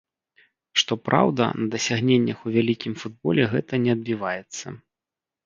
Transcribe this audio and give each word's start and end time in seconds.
Што 0.81 0.93
праўда, 1.09 1.43
на 1.63 1.67
дасягненнях 1.75 2.37
у 2.45 2.55
вялікім 2.57 2.93
футболе 3.03 3.43
гэта 3.53 3.73
не 3.87 3.91
адбіваецца. 3.97 4.65